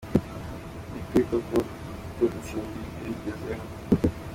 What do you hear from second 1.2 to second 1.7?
koko